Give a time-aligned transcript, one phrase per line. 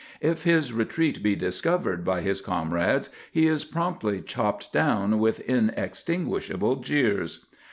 [0.19, 6.77] If his retreat be discovered by his comrades, he is promptly chopped down with inextinguishable
[6.77, 7.45] jeers.